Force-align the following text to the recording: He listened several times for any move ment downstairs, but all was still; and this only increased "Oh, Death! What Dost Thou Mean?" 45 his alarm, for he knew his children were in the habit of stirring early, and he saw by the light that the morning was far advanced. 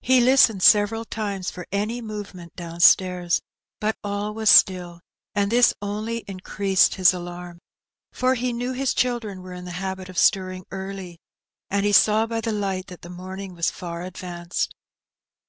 He 0.00 0.20
listened 0.20 0.62
several 0.62 1.04
times 1.04 1.50
for 1.50 1.66
any 1.72 2.00
move 2.00 2.32
ment 2.32 2.54
downstairs, 2.54 3.40
but 3.80 3.96
all 4.04 4.32
was 4.32 4.48
still; 4.48 5.00
and 5.34 5.50
this 5.50 5.74
only 5.82 6.18
increased 6.28 6.92
"Oh, 6.92 7.02
Death! 7.02 7.12
What 7.14 7.18
Dost 7.24 7.24
Thou 7.24 7.24
Mean?" 7.24 7.60
45 8.12 8.14
his 8.14 8.22
alarm, 8.22 8.34
for 8.36 8.40
he 8.40 8.52
knew 8.52 8.72
his 8.72 8.94
children 8.94 9.42
were 9.42 9.54
in 9.54 9.64
the 9.64 9.80
habit 9.82 10.08
of 10.08 10.16
stirring 10.16 10.64
early, 10.70 11.18
and 11.68 11.84
he 11.84 11.90
saw 11.90 12.24
by 12.28 12.40
the 12.40 12.52
light 12.52 12.86
that 12.86 13.02
the 13.02 13.10
morning 13.10 13.56
was 13.56 13.72
far 13.72 14.02
advanced. 14.04 14.76